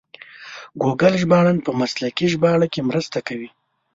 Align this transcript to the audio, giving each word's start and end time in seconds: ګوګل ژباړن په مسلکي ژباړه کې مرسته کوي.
ګوګل 0.81 1.13
ژباړن 1.21 1.57
په 1.65 1.71
مسلکي 1.79 2.25
ژباړه 2.33 2.67
کې 2.73 2.87
مرسته 2.89 3.17
کوي. 3.27 3.49